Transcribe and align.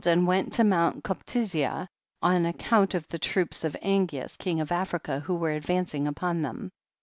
and 0.07 0.25
went 0.25 0.51
to 0.53 0.63
Mount 0.63 1.03
Cuptizia 1.03 1.87
on 2.23 2.43
account 2.47 2.95
of 2.95 3.07
the 3.09 3.19
troops 3.19 3.63
of 3.63 3.77
Angeas 3.83 4.35
king 4.35 4.59
of 4.59 4.71
Africa, 4.71 5.19
who 5.19 5.35
were 5.35 5.51
advancing 5.51 6.07
upon 6.07 6.41
them. 6.41 6.71